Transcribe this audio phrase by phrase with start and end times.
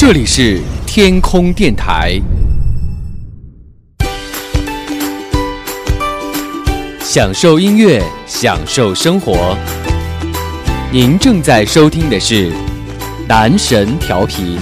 [0.00, 2.20] 这里是天空电台，
[7.00, 9.58] 享受音乐，享受生活。
[10.92, 12.52] 您正在收听的是
[13.26, 14.56] 男神调频。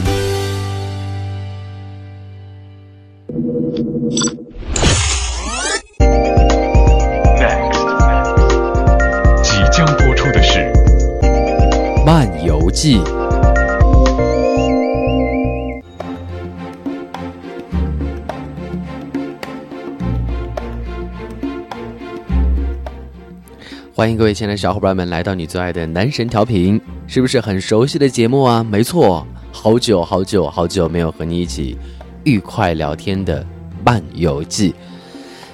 [24.07, 28.63] 欢迎各位亲爱的小伙伴们来到你最爱的男神调频，是不是很熟悉的节目啊？
[28.63, 31.77] 没错，好久好久好久没有和你一起
[32.23, 33.42] 愉快聊天的
[33.84, 34.70] 《漫游记》。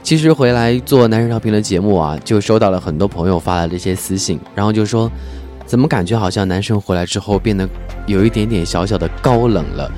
[0.03, 5.11] 其实回来做男神调频的节目啊，就收到了很多朋友发来的一些私信，然后就说，
[5.65, 7.67] 怎么感觉好像男神回来之后变得
[8.07, 9.91] 有一点点小小的高冷了，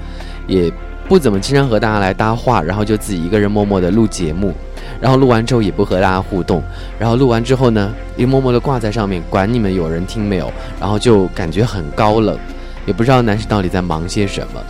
[0.46, 0.72] 也
[1.08, 4.54] 不怎么经常和大家来搭话，然后就自己一个人默默的录节目。
[5.00, 6.62] 然后录完之后也不和大家互动，
[6.98, 12.38] 然后录完之后呢，又默默的挂在上面，管你们有人听没有，然后就感觉很高冷，
[12.86, 14.60] 也不知道男神到底在忙些什么。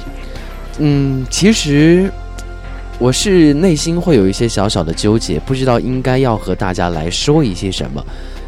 [0.78, 2.10] 嗯，其实
[2.98, 8.04] 我是内心会有一些小小的纠结，不知道应该要和大家来说一些什么，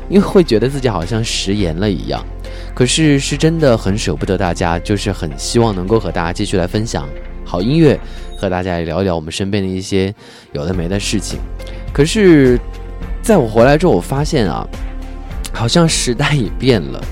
[0.08, 2.24] 因为会觉得自己好像食言了一样。
[2.74, 7.08] 可是是真的很舍不得大家，就是很希望能够和大家继续来分享
[7.44, 7.98] 好音乐。
[8.36, 10.14] 和大家也聊一聊我们身边的一些
[10.52, 11.38] 有的没的事情。
[11.92, 12.58] 可是，
[13.22, 14.66] 在我回来之后，我发现啊，
[15.52, 17.02] 好像时代也变了。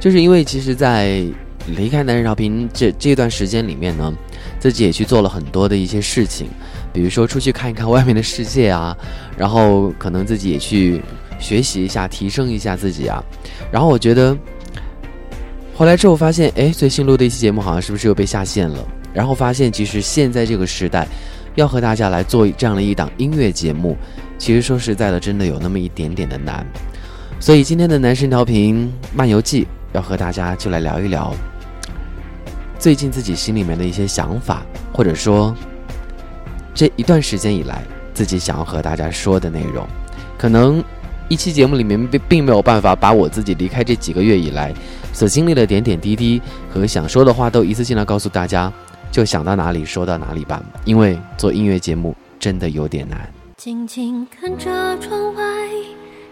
[0.00, 1.24] 就是因为其实，在
[1.68, 4.12] 离开南人潮平这这段时间里面呢，
[4.60, 6.48] 自己也去做了很多的一些事情，
[6.92, 8.96] 比如说出去看一看外面的世界啊，
[9.36, 11.00] 然后可能自己也去
[11.38, 13.22] 学习一下，提升一下自己啊。
[13.72, 14.36] 然后我觉得
[15.74, 18.78] 回来之后发现，哎，最新录的一期节目好像是不是又被下线了？
[19.16, 21.08] 然后发现，其实现在这个时代，
[21.54, 23.96] 要和大家来做这样的一档音乐节目，
[24.36, 26.66] 其实说实在的，真的有那么一点点的难。
[27.40, 31.34] 所以今天的男神调频漫游记，要和大家就来聊一聊
[32.78, 35.56] 最近自己心里面的一些想法，或者说
[36.74, 37.82] 这一段时间以来
[38.12, 39.86] 自己想要和大家说的内容。
[40.36, 40.84] 可能
[41.30, 44.74] 一期节目里面并并没有办法把我自己离开这几个月以来
[45.14, 46.40] 所经历的点点滴滴
[46.70, 48.70] 和想说的话都一次性的告诉大家。
[49.10, 53.32] 就想到哪里说到哪里吧，因为做音乐节目真的有点难。
[53.56, 55.42] 静静看着窗外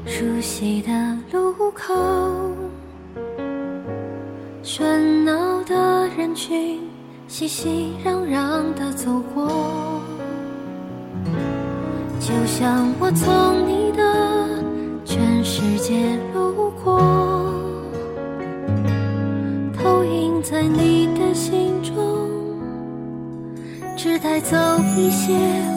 [0.07, 0.91] 熟悉的
[1.33, 1.95] 路口，
[4.63, 6.79] 喧闹的人群
[7.27, 9.49] 熙熙攘攘的走过，
[12.21, 14.63] 就像我从你的
[15.05, 16.99] 全世界路过，
[24.25, 24.57] 带走
[24.97, 25.74] 一些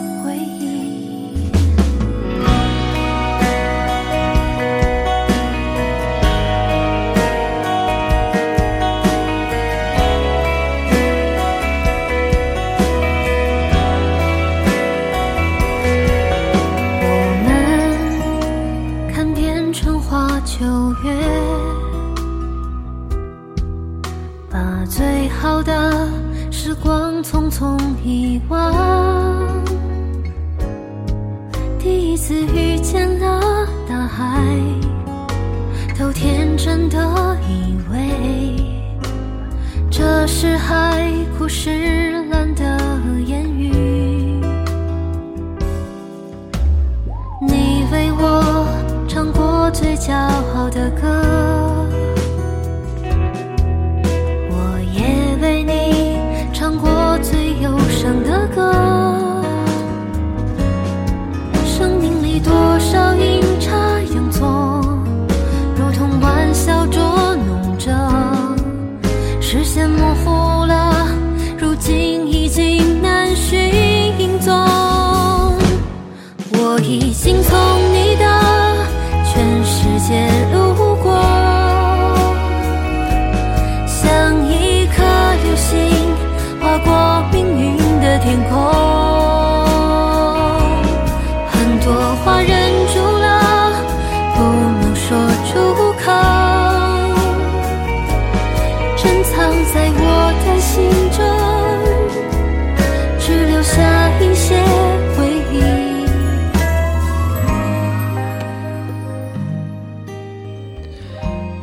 [28.48, 29.64] 忘，
[31.78, 34.42] 第一次遇见了大海，
[35.98, 36.98] 都天真的
[37.48, 38.08] 以为
[39.90, 42.78] 这是海枯石烂的
[43.26, 43.72] 言语。
[47.40, 48.66] 你为我
[49.08, 50.14] 唱过最骄
[50.54, 51.47] 傲的歌。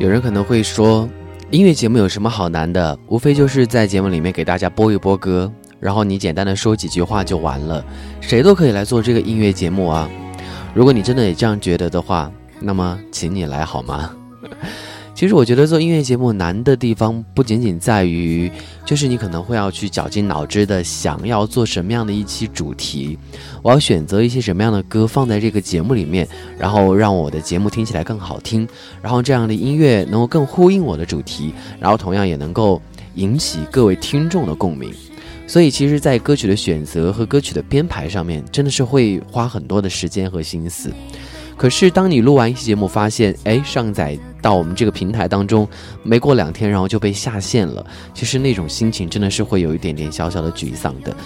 [0.06, 1.08] 有人可能会说，
[1.50, 2.96] 音乐节目有什么好难的？
[3.08, 7.84] 无非就是在节目里面给大家播一播歌，然后你简单的说几句话就完了。
[8.20, 10.08] 谁都可以来做这个音乐节目啊！
[10.74, 12.30] 如果你真的也这样觉得的话，
[12.60, 14.14] 那么请你来好吗？
[15.16, 18.52] 其实我觉得做音乐节目难的地方不仅仅在于，
[18.84, 23.18] 就是你可能会要去绞尽脑汁的想要做什么样的一期主题，
[23.62, 26.28] 我要选择一些什么样的歌放在这个节目里面，
[26.58, 28.68] 然后让我的节目听起来更好听，
[29.00, 32.82] 然后这样的音乐能够更呼应我的主题，然后同样也能够
[33.14, 34.92] 引起各位听众的共鸣。
[35.46, 40.92] 所以其实，在歌曲的选择和歌曲的编排上面，真的是会花很多的时间和心思。
[41.56, 45.68] 可是，当你录完一期节目，发现哎上载到我们这个平台当中，
[46.04, 47.84] 没过两天，然后就被下线了。
[48.14, 51.16] 其实那种心情真的是会有一点点小小的沮丧的，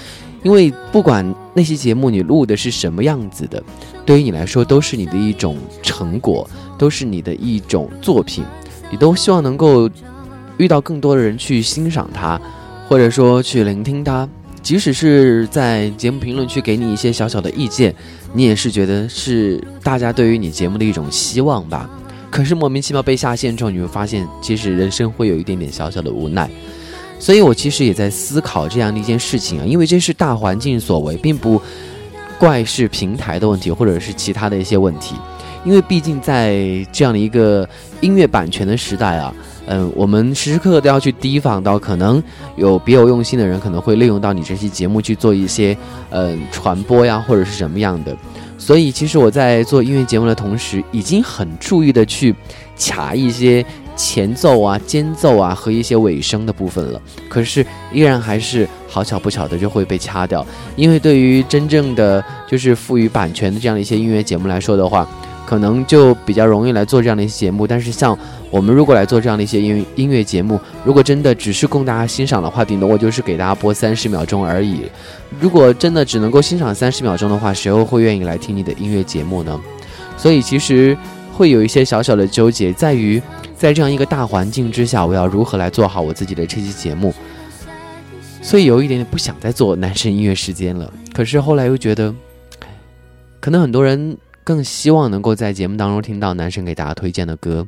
[0.43, 1.23] 因为不管
[1.53, 3.63] 那些节目你录的是什么样子的，
[4.07, 8.43] 对于你来说都是你的一种成果，都是你的一种作品，
[8.91, 9.87] 你都希望能够
[10.57, 12.41] 遇到更多的人去欣赏它，
[12.89, 14.27] 或者说去聆听它。
[14.63, 17.95] 即使是在节目评论区给你一些小小的意见，
[18.33, 21.87] 你也是觉得是大家对于你节目的一种希望吧。
[22.31, 26.49] 可是莫名其妙被下线之后，你会发现，其实人生会有一点点小小的无奈。
[27.19, 31.61] 所以我其实也在思考这样的一件事情啊，因为这是大环境所为，并不
[32.39, 35.17] 怪是平台的问题，或者是其他的一些问题。
[35.65, 36.57] 因为毕竟在
[36.91, 37.69] 这样的一个
[38.01, 39.35] 音乐版权的时代啊。
[39.73, 42.21] 嗯，我们时时刻刻都要去提防到可能
[42.57, 45.77] 有别有用心的人，可能会利用到你这期节目去做一些
[46.11, 48.15] 嗯传播呀，或者是什么样的。
[48.59, 52.35] 所以，其实我在做音乐节目的同时，已经很注意的去
[52.77, 53.65] 卡一些
[53.95, 57.01] 前奏啊、间奏啊和一些尾声的部分了。
[57.29, 60.45] 可是，依然还是好巧不巧的就会被掐掉，
[60.75, 65.09] 因为对于真正的就是赋予版权的这样的一些音乐节目来说的话。
[65.51, 68.17] 可能就比较容易来做这样的一些节目，但是像
[68.53, 74.83] 我们如果来做这样的一些音音乐节目，如果真的只是供大家欣赏的话，顶多我就是给大家播三十秒钟而已。
[75.41, 79.61] 如果真的只能够欣赏三十秒钟的话，谁又会愿意来听你的音乐节目呢？
[80.17, 80.97] 所以其实
[81.33, 83.21] 会有一些小小的纠结，在于
[83.57, 87.13] 在这样一个大环境之下，我要如何来做好我自己的这期节目。
[88.41, 90.93] 所以有一点点不想再做男生音乐时间了。
[91.13, 92.15] 可是后来又觉得，
[93.41, 94.17] 可能很多人。
[94.43, 97.67] 更希望能够在节目当中听到男神给大家推荐的歌，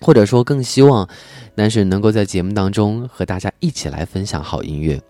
[0.00, 1.08] 或者说更希望
[1.54, 5.00] 男神能够在节目当中和大家一起来分享好音乐。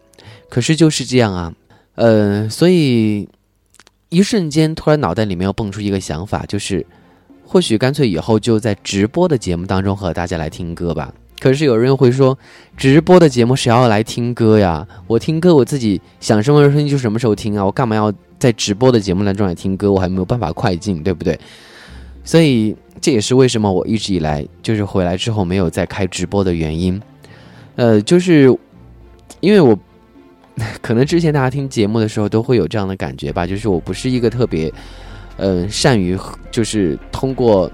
[0.48, 1.54] 可是就是这样啊，
[1.94, 3.28] 呃，所以
[4.08, 6.84] 一瞬间突然脑袋里面又蹦出一个想法，就是
[7.44, 11.12] 或许干脆以后就在直播的节目当中和大家来听歌吧。
[11.40, 12.38] 可是有人会说，
[12.76, 14.86] 直播的节目谁要来听歌呀？
[15.06, 18.12] 我听歌我自己想什么时候听就什么时候听啊，我干嘛要？
[18.38, 21.36] 在直播的节目当中来听歌，我还没有办法快进，对不对？
[22.22, 27.02] 所以这也是为什么我一直以来就是回来之后没有再开直播的原因。
[27.74, 28.56] 呃，就是
[29.40, 29.76] 因为我
[30.80, 34.72] 可能之前大家听节目的时候都会有这样的感觉吧，就是我不是一个特别
[35.36, 36.16] 呃善于
[36.52, 37.68] 就是通过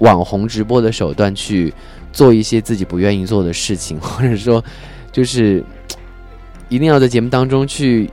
[0.00, 1.72] 网红直播的手段去
[2.12, 4.64] 做一些自己不愿意做的事情， 或者说
[5.12, 5.64] 就是
[6.68, 8.08] 一定要在节目当中去。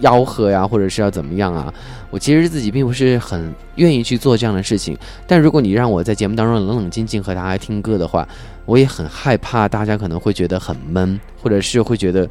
[0.00, 1.72] 吆喝呀，或者是要怎么样啊？
[2.10, 4.98] 我其实自己并不是很愿意去做这样的事情。
[5.28, 8.26] 但如果你让我在节目当中冷冷静静和大家听歌的话，
[8.66, 12.28] 我也很害怕大家可能会觉得很闷，或者是会觉得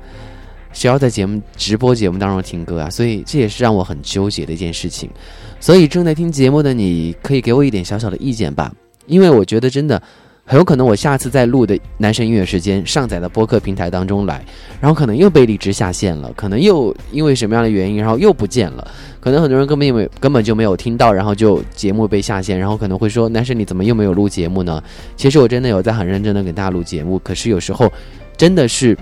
[0.74, 2.89] 谁要在节目直播节目当中听歌啊？
[2.89, 5.09] 所以这也是让我很纠结的一件事情。
[5.62, 8.69] 所以正在听节目的你可以给我一点小小的意见吧，
[9.05, 10.01] 因为我觉得真的。
[10.51, 14.43] 很有可能我下次再录的男神音乐时间上载到播客平台当中来，
[14.81, 18.86] 然后可能又被荔枝下线了，可能又因为什么样的原因，然后又不见了。
[19.22, 24.84] 可能很多人根本因为根本就没有听到，然后就节目被下线，然后可能会说男神你怎么又没有录节目呢？
[25.15, 27.89] 其实我真的有在很认真的给大家录节目，可是有时候
[28.36, 28.98] 真的是。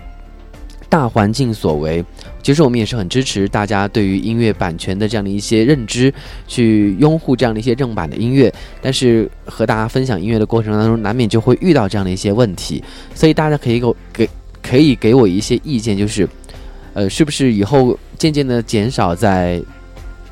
[0.89, 2.03] 大环境所为，
[2.41, 6.11] 其实我们也是很支持大家对于音乐版权的这样的一些认知，
[6.47, 8.51] 去拥护这样的一些正版的音乐。
[8.81, 14.29] 但是和大家分享音乐的过程当中，难免就会遇到这样的一些问题，所以大家可以给给
[14.61, 16.27] 可以给我一些意见，就是，
[16.93, 19.61] 呃，是不是以后渐渐的减少在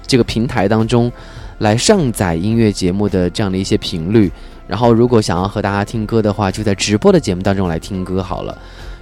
[0.08, 1.12] 这个平台当中
[1.60, 4.32] 来上载音乐节目的这样的一些频率？
[4.68, 8.58] 然后如果想要和大家听歌的话，就在直播的节目当中来听歌好了。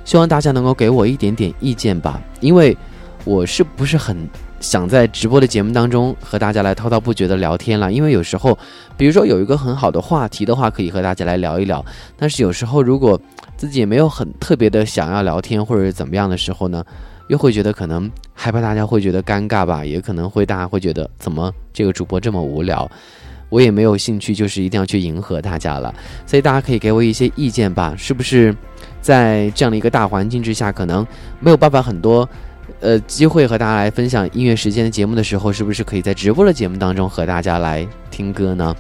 [0.06, 2.78] 希望大家能够给我一点点意见吧，因为
[3.26, 4.16] 我是不是很
[4.60, 7.92] 想在直播的节目当中和大家来滔滔不绝的聊天了？
[7.92, 8.58] 因为有时候，
[8.96, 11.84] 比如说有一个很好的话题的话，可以和大家来聊一聊。
[12.16, 13.20] 但是有时候，如果
[13.58, 16.84] 自己也没有很特别的想要聊天或者怎么样的时候呢，
[17.28, 22.90] 又会觉得可能害怕大家会觉得尴尬吧，也可能会大家会觉得怎么这个主播这么无聊。
[23.50, 25.94] 我也没有兴趣，就是一定要去迎合大家了。
[26.26, 28.54] 所以大家可以给我一些意见吧，是不是
[29.06, 31.06] 在这样的一个大环境之下，可能
[31.40, 32.28] 没有办法很多。
[32.80, 38.76] 呃，机会和大家来分享音乐时间的节目的时候，是不是可以在直播的节目当中和大家来听歌呢？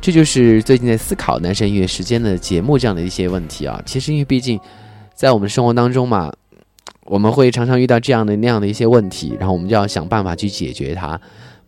[0.00, 3.80] 这就是最近在思考男神音乐时间的节目这样的一些问题啊。
[3.86, 4.58] 其实因为毕竟
[5.14, 6.32] 在我们生活当中嘛，
[7.04, 11.18] 我们会常常遇到这样的那样的一些问题，然后我们就要想办法去解决它。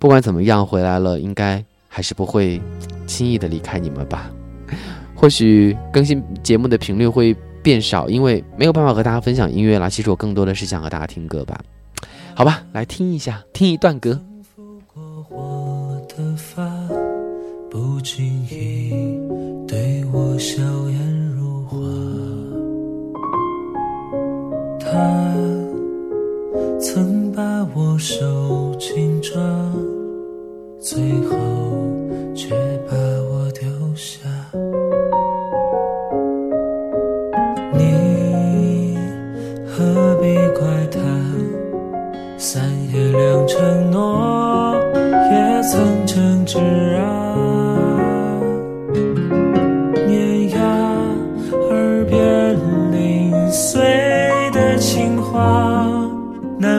[0.01, 2.61] 不管怎么样，回来了应该还是不会
[3.07, 4.29] 轻易的离开你们吧。
[5.17, 7.35] 或许更新节目的频率会。
[7.63, 9.89] 变少，因为没有办法和大家分享音乐啦。
[9.89, 11.61] 其实我更多的是想和大家听歌吧，
[12.33, 14.23] 好吧，来听一下，听一段歌。
[26.81, 27.43] 曾把
[27.75, 29.43] 我手紧抓，
[30.79, 31.66] 最后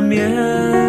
[0.08, 0.87] 面。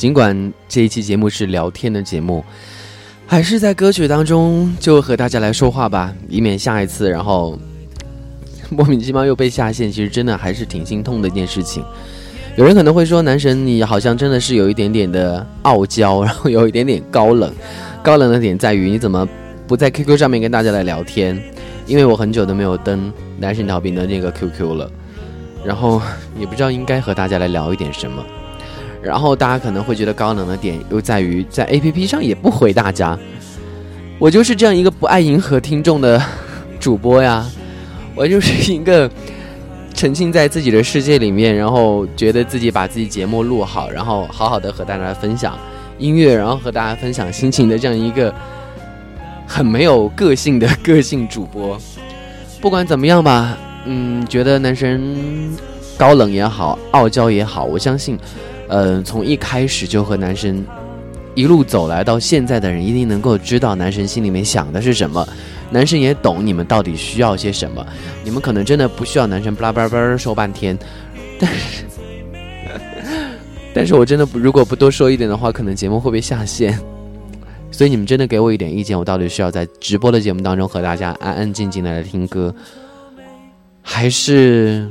[0.00, 2.42] 尽管这一期节目是聊天的节目，
[3.26, 7.58] 还是在歌曲当中就和大家来说话吧，以免下一次然后。
[8.70, 11.84] 莫名其妙又被下线，其实真的还是挺心痛的一件事情。
[12.56, 17.52] 有人可能会说，男神你好像真的是有一点点的傲娇， 然后有一点点高冷。
[18.02, 19.28] 高冷的点在于你怎么
[19.66, 21.38] 不在 QQ 上面跟大家来聊天？
[21.86, 24.90] 因为我很久都没有登男神调频的那个 QQ 了，
[25.62, 26.00] 然后
[26.38, 28.24] 也不知道应该和大家来聊一点什么。
[29.02, 33.18] 然后大家可能会觉得高冷的点又在于在 APP 上也不回大家。
[34.18, 36.22] 我就是这样一个不爱迎合听众的
[36.78, 37.46] 主播呀。
[38.14, 39.10] 我就是一个
[39.94, 45.58] 沉浸在自己的世界里面，然后觉得自己把自己节目录好，然后好好的和大家分享
[45.98, 48.34] 音乐，然后和大家分享心情的这样一个
[49.46, 51.78] 很没有个性的个性主播。
[52.60, 55.56] 不管怎么样吧，嗯，觉得男生
[55.96, 58.18] 高冷也好，傲娇也好，我相信，
[58.70, 60.64] 呃，从一开始就和男神
[61.34, 65.26] 一路走来到现在的人，一定能够知道男神心里面想的是什么。
[65.70, 67.84] 男神也懂你们到底需要些什么，
[68.24, 70.78] 你们可能真的不需要男生巴拉巴拉说半天，
[71.38, 71.84] 但是，
[73.74, 76.78] 但是我真的，如果不多说一点的话，可能节目会被下线。
[77.72, 82.52] 所以你们真的给我一点意见，我到底需要在直播的节目当中和大家安安静静的来听歌，
[83.80, 84.90] 还是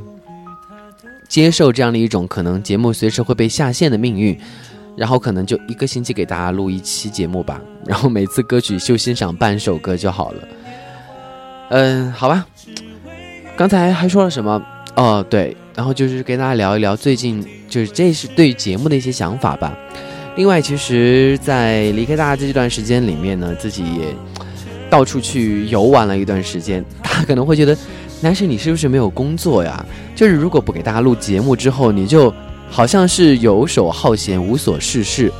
[1.30, 4.36] 接受这样的一种可能节目随时会被下线的命运？
[4.96, 10.48] 然后可能就一个星期给大家录一期节目吧，然后每次歌曲就欣赏半首歌就好了。
[11.70, 12.44] 嗯，好吧。
[13.56, 14.60] 刚才还说了什么？
[14.96, 19.72] 哦，对，然后就是跟大家聊一聊最近，就是这是对节目的一些想法吧。
[20.36, 24.14] 另外，其实，在离开大家这段时间里面呢，自己也
[24.90, 26.84] 到处去游玩了一段时间。
[27.02, 27.76] 大家可能会觉得，
[28.22, 29.84] 男神你是不是没有工作呀？
[30.14, 32.32] 就是如果不给大家录节目之后，你就
[32.68, 35.32] 好像是游手好闲、无所事事。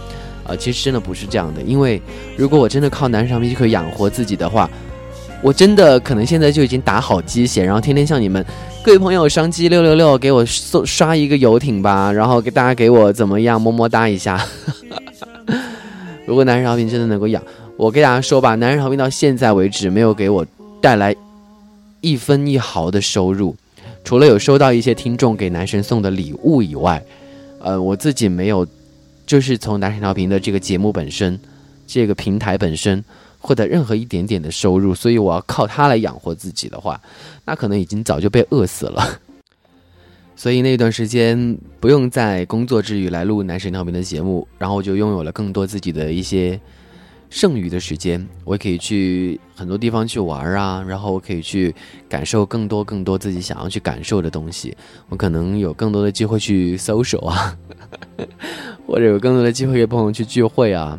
[0.44, 1.60] 啊，其实真的不是这样的。
[1.62, 2.00] 因为
[2.36, 4.68] 如果我真的靠男神就可以养活自己的话，
[5.42, 8.44] 我真的可能现在就已经打好鸡血，然后天天向你们
[8.82, 14.42] 各位朋友双击六六六，给我送刷一个游艇吧，然后给大家给我怎么样么么哒一下。
[16.26, 17.42] 如果男人好评真的能够养，
[17.76, 20.44] 我给大家说吧，男人好评到现在为止没有给我
[20.80, 21.14] 带来
[22.00, 23.56] 一分一毫的收入，
[24.04, 27.02] 除了有收到一些听众给男神送的礼物以外，
[27.60, 28.66] 呃，我自己没有，
[29.26, 31.38] 就是从男神调频的这个节目本身，
[31.86, 33.04] 这个平台本身。
[33.42, 37.00] 获得任何一点点的收入，所以我要靠它来养活自己的话，
[37.46, 39.18] 那可能已经早就被饿死了。
[40.36, 46.60] 所以那段时间不用在工作之余来录男神调频的节目，然后我就拥有了更多自己的一些
[47.30, 51.74] 剩余的时间，我可以去很多地方去玩啊，然后我可以去
[52.08, 54.76] 感受更多更多自己想要去感受的东西。
[55.08, 57.56] 我可能有更多的机会去搜索啊，
[58.86, 60.98] 或者有更多的机会跟朋友去聚会啊。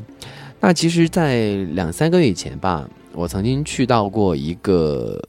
[0.61, 5.21] 那其实，在两三个月以前吧，我曾经去到过一个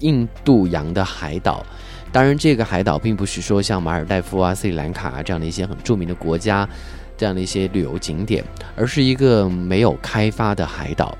[0.00, 1.64] 印度洋的海岛。
[2.10, 6.68] 当然，这个海岛并不是说像马尔代夫啊、斯里兰卡啊这样的一些很著名的国家，
[7.18, 8.42] 这样的一些旅游景点，
[8.76, 11.14] 而是一个没有开发的海岛。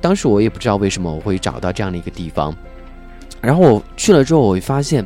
[0.00, 2.54] 当时我也不知道为什么我会找到这样的一个地方，
[3.40, 5.02] 然后我去了之后，我会发现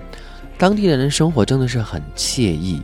[0.58, 2.82] 当地的人生活真的是很惬意。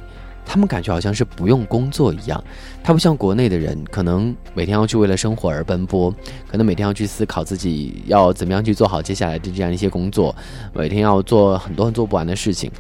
[0.49, 2.43] 他们感觉好像是不用工作一样，
[2.81, 6.09] 他不像国内的人，可能每天要去为了生活而奔波，
[6.47, 10.33] 可能每天要去思考自己要怎么样去做好接下来的这样一些工作，
[10.73, 12.71] 每天要做很多很做不完的事情。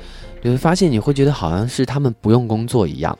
[0.42, 3.18] 你会发现，你会觉得好像是他们不用工作一样，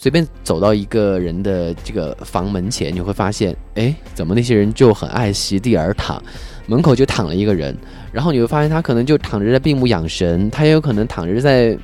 [0.00, 6.22] 随便走到一个人的这个房门前，你会发现，哎，怎么那些人就很爱席地而躺，
[6.68, 7.76] 门口就躺了一个人，
[8.12, 11.76] 然后你会发现他可能就躺着在闭目养神，他也有可能躺着在。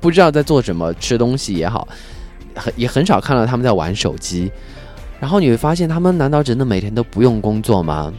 [0.00, 1.88] 不知道在做什么，吃东西也好，
[2.54, 4.48] 很也很少看到他们在玩手机。
[5.18, 8.14] 然后你会发现，他们难道真的每天都不用工作吗？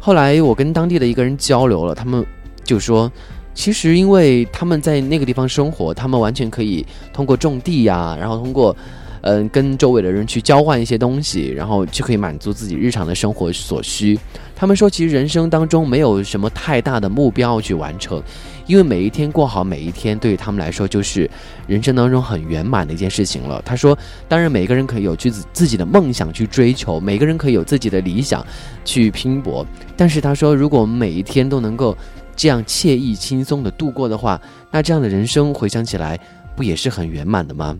[0.00, 2.24] 后来我跟当地的一个人交流了，他们
[2.64, 3.12] 就说，
[3.58, 8.74] 其实因为他们在那个地方生活，他们完全可以通过种地呀，然后通过。
[9.22, 14.16] 嗯，跟周围的人去交换一些东西，然后就可以满足自己日常的生活所需。
[14.54, 18.22] 他们说，其实人生当中没有什么太大的目标去完成，
[18.68, 21.28] 因为每一天过好每一天，对于他们来说就是
[21.66, 23.60] 人生当中很圆满的一件事情了。
[23.66, 23.98] 他说，
[24.28, 28.46] 当然每个人可以有自自己的梦想去追求，每个人可以有自己的理想
[28.84, 31.94] 去拼搏，但是他说，如果我们每一天都能够
[32.38, 34.40] 这样惬意轻松的度过的话，
[34.70, 36.18] 那这样的人生回想起来，
[36.54, 37.76] 不也是很圆满的吗？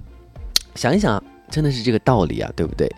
[0.75, 2.91] 想一想，真的是这个道理啊，对不对？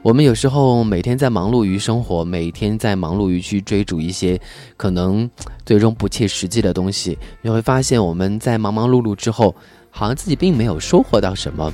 [0.00, 4.40] 我们有时候每天在忙碌于生活，每天在忙碌于去追逐一些
[4.78, 5.30] 可能
[5.66, 9.54] 最终不切实际的东西，你会发现我们在忙忙碌碌之后，
[9.90, 11.70] 好像自己并没有收获到什么。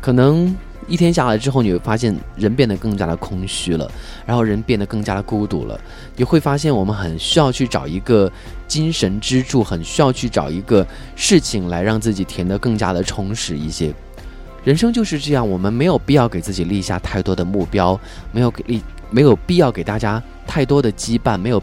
[0.00, 0.54] 可能
[0.88, 3.88] 一天下来之后，你会发现人变得更加的空虚了，
[4.26, 5.78] 然后人变得更加的孤独了。
[6.16, 8.30] 你会发现我们很需要去找一个
[8.66, 10.84] 精神支柱，很需要去找一个
[11.14, 13.92] 事情来让自己填得更加的充实一些。
[14.64, 17.98] 人生就是这样，我们没有必要给自己立下太多的目标，
[18.32, 21.62] 没有给立，没有必要给大家太多的羁绊，没有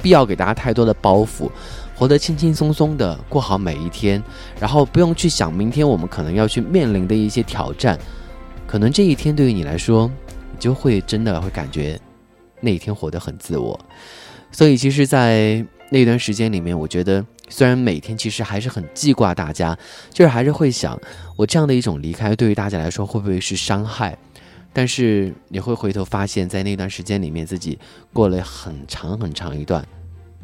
[0.00, 1.50] 必要给大家太多的包袱，
[1.94, 4.22] 活得轻轻松松的过好每一天，
[4.58, 7.96] 然后不用去想明天我们可能要去面临的一些挑战，
[8.70, 10.08] 可能这一天对于你来说，
[10.52, 12.00] 你就会真的会感觉
[12.60, 13.76] 那一天活得很自我，
[14.52, 17.26] 所以其实，在那段时间里面，我觉得。
[17.48, 19.76] 虽然每天其实还是很记挂大家，
[20.10, 20.96] 就是还是会想，
[21.34, 24.16] 我这样的一种离开对于大家来说会不会是伤害？
[24.72, 27.76] 但是你会回头发现，在那段时间里面，自己
[28.12, 29.84] 过了很长很长一段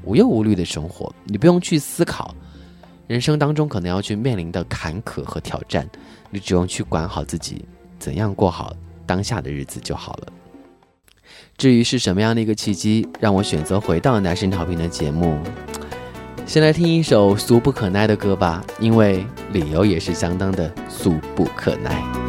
[0.03, 2.35] 无忧无虑的生活，你不用去思考
[3.07, 5.89] 人生当中可能要去面临的坎坷和挑战，
[6.29, 7.65] 你只用去管好自己，
[7.98, 8.72] 怎样过好
[9.04, 10.28] 当下的日子就好了。
[11.56, 15.38] 至于是什么样的一个契机，让我选择回到男生调频的节目？
[16.46, 22.26] 先来听一首俗不可耐的歌吧，因为理由也是相当的俗不可耐。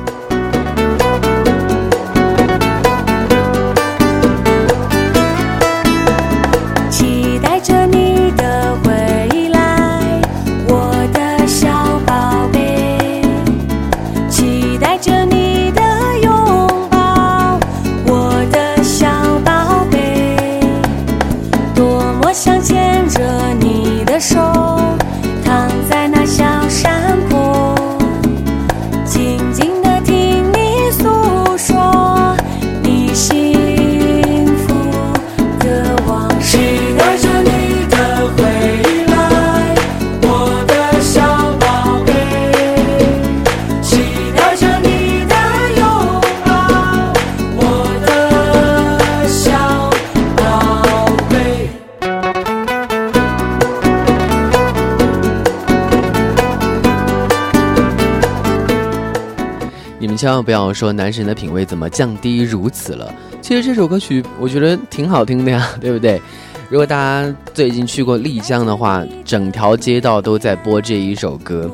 [60.38, 63.14] 万不要说男神的品味怎么降低如此了。
[63.42, 66.22] 其实这首歌曲我觉得挺好听的呀，对不对？
[66.70, 71.72] 如果大家最近去过丽江的话，整条街道都在播这一首歌，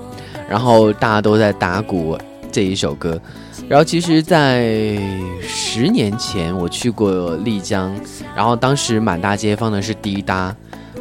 [0.47, 2.17] 然后大家都在打鼓
[2.51, 3.19] 这一首歌。
[3.67, 4.97] 然后其实，在
[5.41, 7.93] 十年前我去过丽江，
[8.35, 10.55] 然后当时满大街放的是滴答，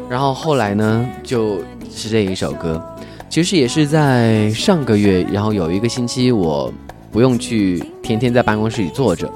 [0.09, 2.81] 然后后来呢就是这一首歌。
[3.29, 6.71] 其实也是在上个月，然后有一个星期我
[7.13, 9.31] 不用去天天在办公室里坐着，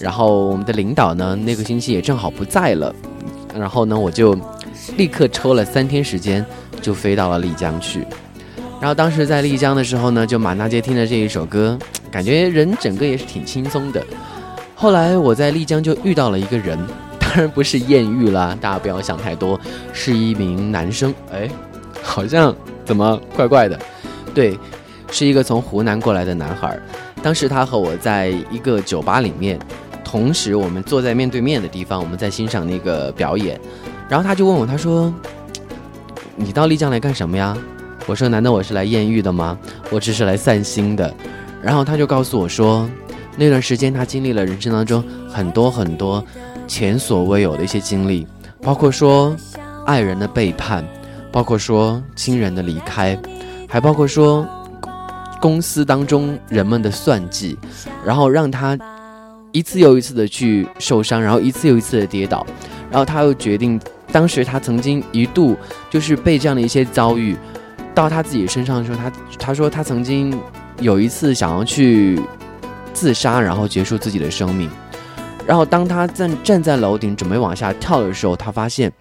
[0.00, 2.92] 然后我们的领导呢，那个星期也正好不在了，
[3.54, 4.34] 然后呢，我就
[4.96, 6.44] 立刻抽了三天时间，
[6.80, 8.00] 就飞到了丽江去。
[8.80, 11.78] 然后当时在丽江的时候呢，就满大街听着这一首歌，
[12.10, 14.02] 感觉人整个也是挺轻松的。
[14.74, 16.78] 后来我在丽江就遇到了一个人，
[17.20, 19.60] 当然不是艳遇啦，大家不要想太多，
[19.92, 21.12] 是一名男生。
[21.30, 21.46] 哎，
[22.02, 22.54] 好像
[22.86, 23.78] 怎么怪怪的？
[24.32, 24.56] 对，
[25.10, 26.78] 是一个从湖南过来的男孩。
[27.22, 29.58] 当时他和我在一个酒吧里面，
[30.04, 33.60] 同时我们坐在面对面的地方，我们在欣赏那个表演。
[34.08, 35.12] 然后他就问我，他说
[36.36, 37.56] ：“你到丽江来干什么呀？”
[38.06, 39.58] 我说：“难道我是来艳遇的吗？
[39.90, 41.12] 我只是来散心的。”
[41.62, 42.88] 然后他就告诉我说，
[43.36, 46.24] 那段时间他经历了人生当中很多很多
[46.66, 48.26] 前所未有的一些经历，
[48.62, 49.36] 包括说
[49.84, 50.82] 爱人的背叛，
[51.30, 53.18] 包括说亲人的离开，
[53.68, 54.46] 还包括说
[55.40, 57.58] 公司当中人们的算计，
[58.04, 58.78] 然后让他
[59.52, 62.46] 一次又一次的去受伤，然后一次又一次的跌倒，
[62.90, 63.80] 然后他又决定，
[64.12, 65.56] 当时他曾经一度
[65.90, 67.36] 就是被这样的一些遭遇。
[67.94, 70.38] 到他自己身上的时候，他他说他曾经
[70.80, 72.20] 有一次想要去
[72.94, 74.70] 自杀，然后结束自己的生命。
[75.44, 78.92] 然后当他站站在楼顶准备往下跳的时候，他发现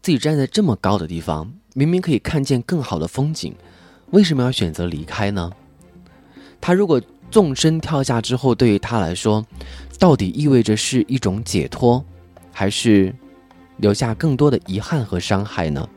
[0.00, 3.54] 自己站在这么高的地方，明明可以看见更好的风景，
[4.12, 5.50] 为什么要选择离开呢？
[6.68, 7.00] 他如果
[7.30, 9.42] 纵身跳下之后，对于他来说，
[9.98, 12.04] 到底意味着是一种解脱，
[12.52, 13.10] 还是
[13.78, 15.88] 留下更多的遗憾和伤害呢？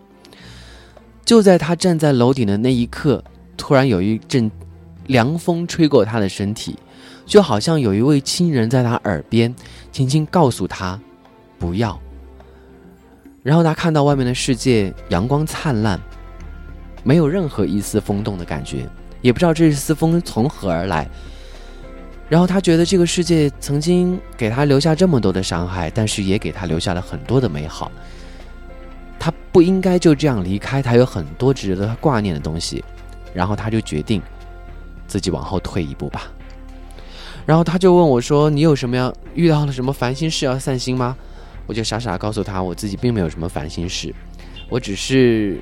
[1.26, 3.22] 就在他站在楼顶的那一刻，
[3.58, 4.50] 突然有一阵
[5.08, 6.78] 凉风吹过他的身体，
[7.26, 9.54] 就好像有一位亲人在他耳边
[9.92, 10.98] 轻轻告诉他
[11.60, 12.00] ：“不要。”
[13.44, 16.00] 然后他看到外面的世界阳光灿烂，
[17.04, 18.88] 没有任何一丝风动的感觉，
[19.22, 21.08] 也不知道这丝风从何而来。
[22.30, 27.92] 然后他觉得这个世界曾经给他留下这么多的伤害，但是也给他留下了很多的美好。
[29.20, 32.84] 他不应该就这样离开，他有很多值得他挂念的东西，
[33.34, 34.22] 然后他就决定
[35.08, 36.32] 自己往后退一步吧。
[37.46, 41.16] 然后他就问我说：“你有什么样遇到了什么烦心事要散心吗？”
[41.68, 44.14] 我就傻傻告诉他，我自己并没有什么烦心事，
[44.70, 45.60] 我只是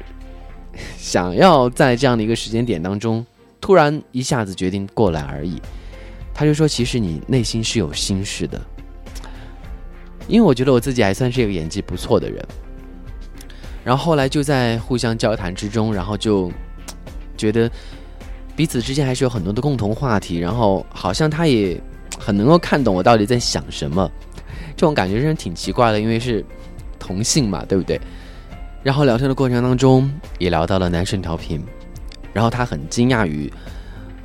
[0.97, 3.25] 想要在这样的一个时间点当中，
[3.61, 5.61] 突然一下子决定过来而已。
[6.33, 8.61] 他就说：“其实你内心是有心事的，
[10.27, 12.41] 因为我觉得我自己还算是一个演技不错的人。”
[13.83, 16.51] 然后后来就在互相交谈之中，然后就
[17.35, 17.69] 觉得
[18.55, 21.81] 彼此之间还是有很多的共同话题，然后好像他也
[22.17, 24.09] 很能够看懂我到底在想什么，
[24.77, 26.45] 这种感觉真是挺奇怪的，因为是
[26.99, 27.99] 同性嘛，对不对？
[28.83, 31.61] 然后聊天的过程当中也聊到了男生调频，
[32.33, 33.51] 然后他很惊讶于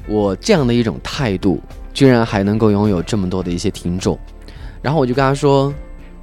[0.09, 1.61] 我这样的一种态度，
[1.93, 4.19] 居然还能够拥有这么多的一些听众，
[4.83, 5.73] 然后我就跟他说，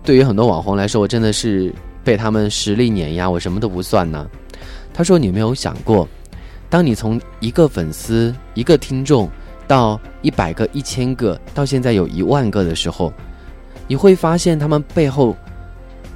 [0.04, 1.74] 对于很多网红来说，我真的是。
[2.04, 4.28] 被他们实力碾压，我什么都不算呢。
[4.91, 6.08] 他说：“你没有想过，
[6.67, 9.30] 当你从一个粉丝、一个听众
[9.67, 13.13] 到一百个、一千个，到现在有一万个的时候，
[13.88, 15.38] 你会发现他们背后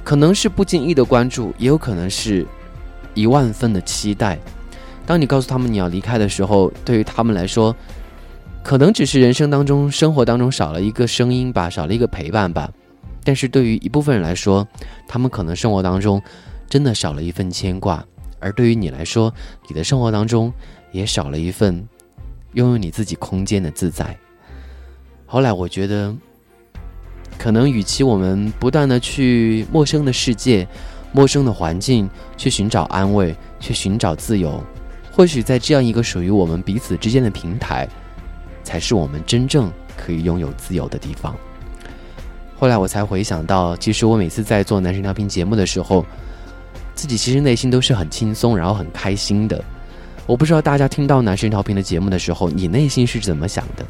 [0.02, 2.44] 可能是不经意的关注，也有可能是
[3.14, 4.36] 一万分的期待。
[5.06, 7.74] 当你告诉他们你要离开的时候，对于他们来说，
[8.62, 12.70] 可能只是人生当中、生活当中少了一个声音吧，少了一个陪伴吧。”
[13.22, 14.66] 但是对于一部分人来说，
[15.08, 16.20] 他们可能生活当中
[16.68, 18.04] 真的少了一份牵挂，
[18.38, 19.32] 而对于你来说，
[19.68, 20.52] 你的生活当中
[20.92, 21.86] 也少了一份
[22.54, 24.16] 拥有你自己空间的自在。
[25.24, 26.14] 后来我觉得，
[27.36, 30.66] 可能与其我们不断的去陌生的世界、
[31.10, 34.62] 陌生的环境去寻找安慰、去寻找自由，
[35.16, 37.88] 或许在这样一个属于我们彼此之间的平台，
[38.62, 41.34] 才是我们真正可以拥有自由的地方。
[42.58, 46.04] 后来我才回想到，其实我每次在做男神调频节目的时候，
[46.94, 49.64] 自己其实内心都是很轻松，然后很开心的。
[50.26, 53.86] 我不知道大家听到男神调频的节目的时候，你内心是怎么想的？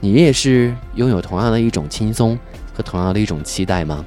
[0.00, 2.36] 你也是拥有同样的一种轻松
[2.74, 4.04] 和同样的一种期待吗？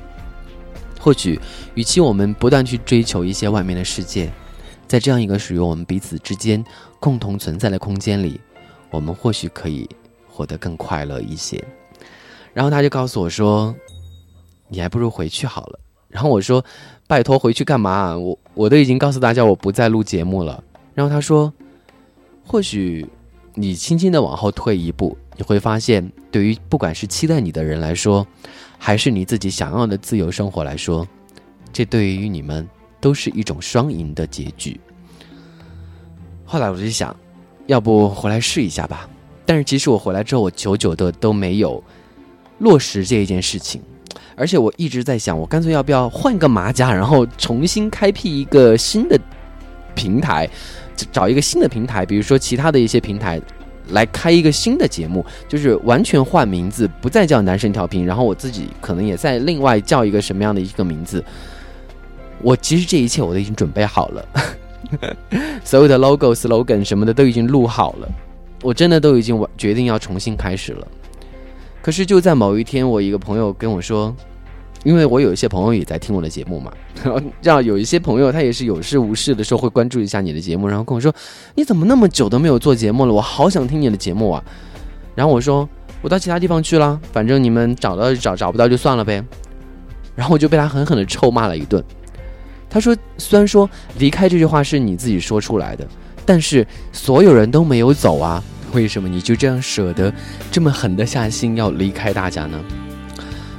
[0.99, 1.39] 或许，
[1.75, 4.29] 与其我们不断去追求一些外面的世界，
[4.89, 6.61] 在这样一个属于我们彼此之间
[6.99, 8.41] 共同存在的空间里，
[8.89, 9.87] 我们或许可以
[10.27, 11.63] 活得更快乐一些。
[12.53, 13.73] 然后他就告诉我说。
[14.71, 15.79] 你还不如回去好了。
[16.09, 16.63] 然后我说
[17.09, 18.15] ：“拜托，回去干嘛？
[18.15, 21.51] 我我都已经告诉大家我不再录节目了。”然后他说
[22.45, 23.03] ：“或许
[23.55, 28.23] 你轻轻的往后退一步，你会发现，对于不管是期待你的人来说，
[28.77, 31.07] 还是你自己想要的自由生活来说，
[31.73, 34.79] 这对于你们都是一种双赢的结局。”
[36.45, 37.15] 后来我就想，
[37.67, 39.07] 要不回来试一下吧。
[39.45, 41.83] 但是其实我回来之后，我久久的都没有
[42.59, 43.81] 落实这一件事情。
[44.35, 49.19] 而且我一直在想，我干脆要不要换个马甲，然后重新开辟一个新的
[49.93, 50.49] 平台，
[51.11, 53.39] 找一个新的平台，比如说其他的一些平台，
[53.89, 61.23] 来开一个新的节目，就是完全换名字，不再叫男神调频，然后我自己可能也在另外叫一个什么样的一个名字。
[62.41, 64.25] 我其实这一切我都已经准备好了，
[65.63, 68.09] 所有的 logo、slogan 什么的都已经录好了，
[68.61, 70.87] 我真的都已经决定要重新开始了。
[71.81, 74.15] 可是就在某一天，我一个朋友跟我说，
[74.83, 76.71] 因为我有一些朋友也在听我的节目嘛，
[77.03, 81.13] 然后这样有一些朋友他也是有事无事的时候会关注一下你的节目，然后跟我说，
[81.55, 83.13] 你怎么那么久都没有做节目了？
[83.13, 84.43] 我好想听你的节目啊！
[85.15, 85.67] 然后我说，
[86.01, 89.23] 我到其他地方去了，反正你们找到就找，找不到就算了呗。
[90.15, 91.83] 然后我就被他狠狠的臭骂了一顿。
[92.69, 95.87] 他说，虽然说离开这句话是你自己说出来的，
[96.25, 98.43] 但是所有人都没有走啊。
[98.71, 100.13] 为什么你就这样舍得
[100.51, 102.59] 这么狠的下心要离开大家呢？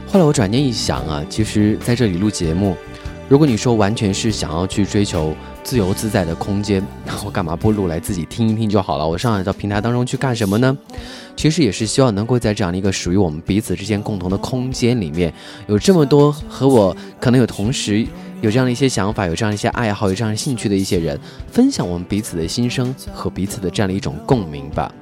[0.07, 2.77] 后来我转念一想啊，其实在这里录节目，
[3.29, 9.09] 如果你说完全是想要去追求自由自在的空间，那我干嘛不录来自己听一听就好了？
[9.09, 10.79] 我上来到平台当中去干什么呢？
[11.37, 15.33] 其实也是希望能够在这样的一个属于我们彼此之间共同的空间里面，
[15.67, 18.07] 有这么多和我可能有同时
[18.41, 21.19] 有这样的一些想法、有这样一些爱好、有这样兴趣的一些人，
[21.51, 24.93] 分享我们彼此的心声和彼此的这样的一种共鸣吧。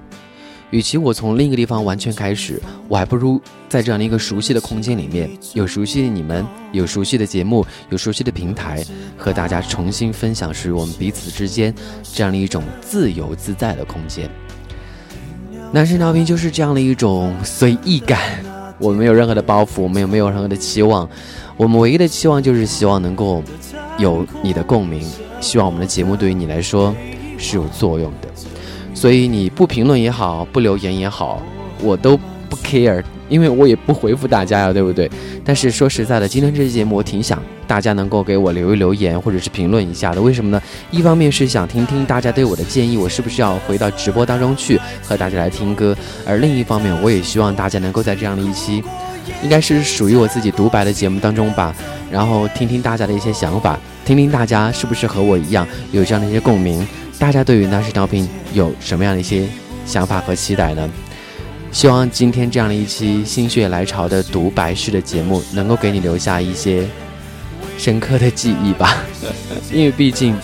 [0.71, 8.85] 与其我从另一个地方完全开始，我还不如在这样的一个熟悉的空间里面，有熟悉的你们，有熟悉的节目，有熟悉的平台，
[9.17, 14.29] 和大家重新分享属于我们彼此之间这样的一种自由自在的空间。
[15.73, 18.21] 男生调频就是这样的一种随意感，
[18.79, 21.09] 我们没有任何的包袱，我们也没有任何的期望，
[21.57, 23.43] 我们唯一的期望就是希望能够
[23.99, 25.03] 有你的共鸣，
[25.41, 26.95] 希望我们的节目对于你来说
[27.37, 28.29] 是有作用的。
[28.95, 31.43] 所以你不评论也好，不留言也好，
[31.83, 32.17] 我都
[32.49, 35.11] 不 care，因为我也不回复大家呀，对不对？
[35.45, 40.21] 但是说实在的，今天这期节目我挺想大家能够给我留一留言，或者是评论一下的。
[40.21, 40.61] 为什么呢？
[40.91, 45.95] 一方面是想听听大家对我的建议，我是不是要回到直播当中去和大家来听歌；
[46.27, 48.83] 而另一方面，我也希望大家能够在这样的一期，
[49.43, 51.75] 应该是属于我自己独白的节目当中吧，
[52.11, 56.87] 然后听听大家的一些想法，听听大家是不是和我一样有这样的一些共鸣。
[57.19, 59.47] 大家对于男士调频有什么样的一些
[59.85, 60.89] 想法和期待呢？
[61.71, 66.87] 希望今天这样的一期心血来潮的独白式的节目，能够给你留下一些
[67.77, 69.05] 深刻的记忆吧。
[69.71, 70.37] 因为毕竟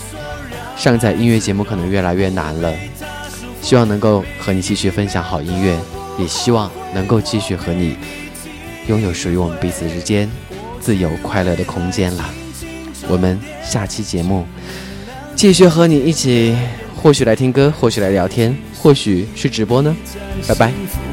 [0.77, 2.73] 上载音乐节目可能越来越难了，
[3.61, 5.77] 希望能够和你继续分享好音乐，
[6.19, 7.97] 也希望能够继续和你
[8.87, 10.31] 拥有属于我们彼此之间
[10.81, 12.31] 自由快乐的空间啦。
[13.09, 14.47] 我们下期节目。
[15.35, 16.57] 继续和你一起，
[16.95, 19.95] 或许来听歌，或许来聊天，或许是直播呢。
[20.47, 21.04] 拜拜。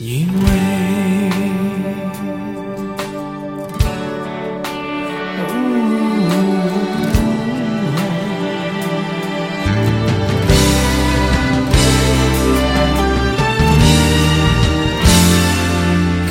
[0.00, 0.44] 因为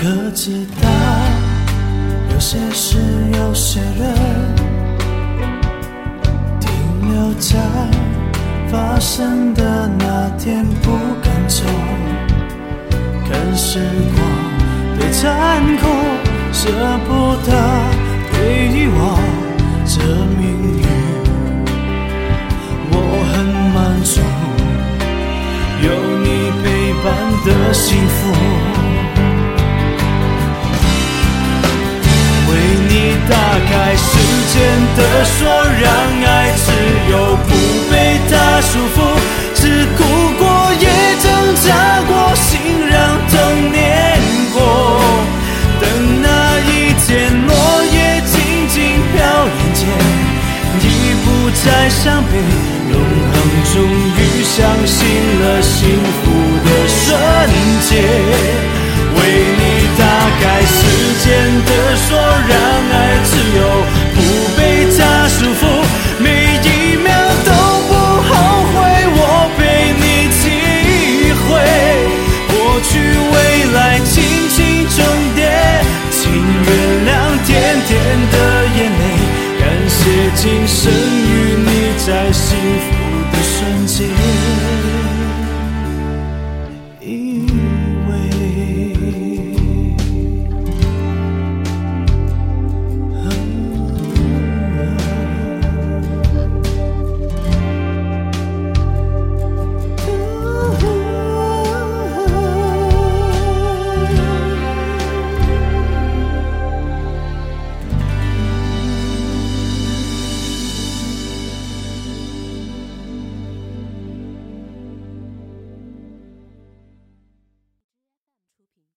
[0.02, 0.89] 可知道，
[2.34, 2.98] 有些事，
[3.34, 4.13] 有些人
[6.60, 6.69] 停
[7.12, 7.58] 留在
[8.72, 10.92] 发生的那天不
[11.24, 11.64] 敢走。
[13.28, 13.80] 看时
[14.16, 14.18] 光
[15.00, 15.88] 的残酷，
[16.52, 16.70] 舍
[17.08, 17.52] 不得
[18.32, 19.00] 被遗忘，
[19.86, 20.02] 这
[20.40, 20.42] 命
[20.78, 20.86] 运
[22.92, 22.94] 我
[23.32, 24.22] 很满足，
[25.82, 25.88] 有
[26.24, 26.28] 你
[26.62, 26.64] 陪
[27.04, 27.08] 伴
[27.46, 28.69] 的幸福。
[33.30, 33.36] 打
[33.70, 34.18] 开时
[34.52, 34.58] 间
[34.98, 35.88] 的锁，让
[36.26, 36.72] 爱自
[37.12, 37.13] 由，
[37.48, 37.50] 不
[37.92, 37.94] 被
[38.30, 38.98] 它束缚。
[39.54, 40.00] 只哭
[40.39, 40.44] 过，
[40.80, 40.86] 也
[41.22, 41.68] 挣扎
[42.08, 42.96] 过，心让
[43.30, 43.32] 痛
[43.72, 43.78] 碾
[44.54, 44.58] 过。
[45.80, 45.84] 等
[46.24, 46.28] 那
[46.60, 46.70] 一
[47.06, 47.08] 天，
[47.46, 47.50] 落
[47.94, 48.34] 叶静
[48.68, 48.78] 静
[49.13, 49.80] 飘眼前，
[50.82, 50.86] 已
[51.24, 52.32] 不再伤悲。
[52.89, 52.94] 永
[53.32, 53.36] 恒
[53.74, 53.76] 终
[54.18, 54.98] 于相信
[55.42, 55.78] 了幸
[56.24, 56.26] 福
[56.65, 57.06] 的瞬
[57.88, 57.89] 间。
[59.12, 59.18] 为
[59.60, 59.62] 你
[59.98, 60.02] 打
[60.42, 60.78] 开时
[61.24, 61.28] 间
[61.65, 62.08] 的锁，
[62.48, 62.54] 让